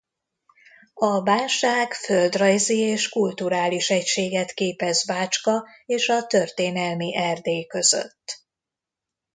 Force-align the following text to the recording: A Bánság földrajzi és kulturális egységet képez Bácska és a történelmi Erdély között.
A 0.93 1.21
Bánság 1.21 1.93
földrajzi 1.93 2.77
és 2.77 3.09
kulturális 3.09 3.89
egységet 3.89 4.53
képez 4.53 5.05
Bácska 5.05 5.67
és 5.85 6.09
a 6.09 6.25
történelmi 6.25 7.15
Erdély 7.15 7.65
között. 7.65 8.43